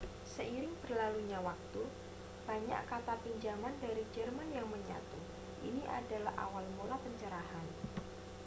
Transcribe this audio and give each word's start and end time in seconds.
seiring 0.35 0.73
berlalunya 0.83 1.37
waktu 1.49 1.81
banyak 2.49 2.81
kata 2.91 3.13
pinjaman 3.23 3.73
dari 3.83 4.01
jerman 4.17 4.49
yang 4.57 4.65
menyatu 4.73 5.19
ini 5.69 5.83
adalah 5.99 6.33
awal 6.45 6.65
mula 6.77 6.97
pencerahan 7.03 7.67